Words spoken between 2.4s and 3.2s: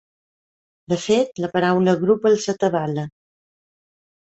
atabala.